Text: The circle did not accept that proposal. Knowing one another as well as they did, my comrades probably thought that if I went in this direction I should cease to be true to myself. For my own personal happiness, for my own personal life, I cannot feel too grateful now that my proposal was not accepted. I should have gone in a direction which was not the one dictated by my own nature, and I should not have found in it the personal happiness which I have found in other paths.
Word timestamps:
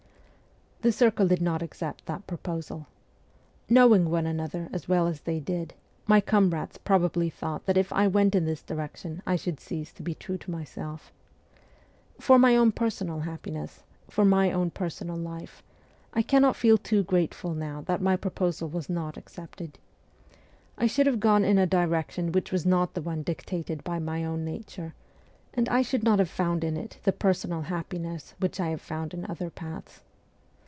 The 0.81 0.91
circle 0.91 1.27
did 1.27 1.43
not 1.43 1.61
accept 1.61 2.07
that 2.07 2.25
proposal. 2.25 2.87
Knowing 3.69 4.09
one 4.09 4.25
another 4.25 4.67
as 4.73 4.89
well 4.89 5.05
as 5.05 5.21
they 5.21 5.39
did, 5.39 5.75
my 6.07 6.19
comrades 6.19 6.79
probably 6.79 7.29
thought 7.29 7.67
that 7.67 7.77
if 7.77 7.93
I 7.93 8.07
went 8.07 8.33
in 8.33 8.45
this 8.45 8.63
direction 8.63 9.21
I 9.27 9.35
should 9.35 9.59
cease 9.59 9.93
to 9.93 10.01
be 10.01 10.15
true 10.15 10.39
to 10.39 10.49
myself. 10.49 11.13
For 12.19 12.39
my 12.39 12.55
own 12.57 12.71
personal 12.71 13.19
happiness, 13.19 13.83
for 14.09 14.25
my 14.25 14.51
own 14.51 14.71
personal 14.71 15.15
life, 15.17 15.61
I 16.15 16.23
cannot 16.23 16.55
feel 16.55 16.79
too 16.79 17.03
grateful 17.03 17.53
now 17.53 17.81
that 17.81 18.01
my 18.01 18.15
proposal 18.15 18.67
was 18.67 18.89
not 18.89 19.17
accepted. 19.17 19.77
I 20.79 20.87
should 20.87 21.05
have 21.05 21.19
gone 21.19 21.45
in 21.45 21.59
a 21.59 21.67
direction 21.67 22.31
which 22.31 22.51
was 22.51 22.65
not 22.65 22.95
the 22.95 23.03
one 23.03 23.21
dictated 23.21 23.83
by 23.83 23.99
my 23.99 24.25
own 24.25 24.43
nature, 24.43 24.95
and 25.53 25.69
I 25.69 25.83
should 25.83 26.01
not 26.01 26.17
have 26.17 26.27
found 26.27 26.63
in 26.63 26.75
it 26.75 26.97
the 27.03 27.13
personal 27.13 27.61
happiness 27.61 28.33
which 28.39 28.59
I 28.59 28.69
have 28.69 28.81
found 28.81 29.13
in 29.13 29.27
other 29.29 29.51
paths. 29.51 30.01